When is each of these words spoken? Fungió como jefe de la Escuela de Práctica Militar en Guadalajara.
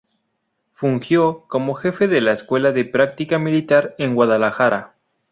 Fungió 0.73 1.43
como 1.47 1.75
jefe 1.75 2.07
de 2.07 2.21
la 2.21 2.31
Escuela 2.31 2.71
de 2.71 2.85
Práctica 2.85 3.37
Militar 3.37 3.93
en 3.99 4.15
Guadalajara. 4.15 4.95